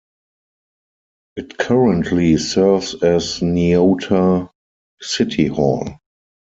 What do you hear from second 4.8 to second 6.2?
City Hall.